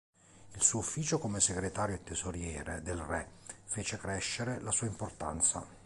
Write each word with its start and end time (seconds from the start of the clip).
Il 0.55 0.63
suo 0.63 0.79
ufficio 0.79 1.19
come 1.19 1.39
segretario 1.39 1.93
e 1.93 2.03
tesoriere 2.03 2.81
del 2.81 2.97
re 2.97 3.33
fece 3.65 3.97
crescere 3.99 4.59
la 4.59 4.71
sua 4.71 4.87
importanza. 4.87 5.63